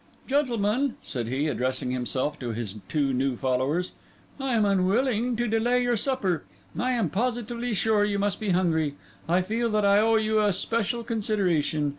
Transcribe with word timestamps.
"Gentlemen," 0.27 0.95
said 1.03 1.27
he, 1.27 1.47
addressing 1.47 1.91
himself 1.91 2.39
to 2.39 2.53
his 2.53 2.73
two 2.89 3.13
new 3.13 3.35
followers, 3.35 3.91
"I 4.39 4.55
am 4.55 4.65
unwilling 4.65 5.35
to 5.35 5.47
delay 5.47 5.83
your 5.83 5.95
supper. 5.95 6.41
I 6.75 6.93
am 6.93 7.11
positively 7.11 7.75
sure 7.75 8.03
you 8.03 8.17
must 8.17 8.39
be 8.39 8.49
hungry. 8.49 8.95
I 9.29 9.43
feel 9.43 9.69
that 9.69 9.85
I 9.85 9.99
owe 9.99 10.15
you 10.15 10.39
a 10.41 10.53
special 10.53 11.03
consideration. 11.03 11.89